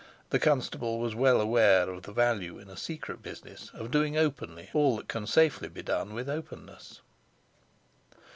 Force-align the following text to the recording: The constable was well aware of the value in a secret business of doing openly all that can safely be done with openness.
The 0.31 0.39
constable 0.39 0.97
was 0.97 1.13
well 1.13 1.39
aware 1.39 1.87
of 1.87 2.01
the 2.01 2.11
value 2.11 2.57
in 2.57 2.71
a 2.71 2.75
secret 2.75 3.21
business 3.21 3.69
of 3.75 3.91
doing 3.91 4.17
openly 4.17 4.71
all 4.73 4.97
that 4.97 5.07
can 5.07 5.27
safely 5.27 5.67
be 5.69 5.83
done 5.83 6.15
with 6.15 6.27
openness. 6.27 7.01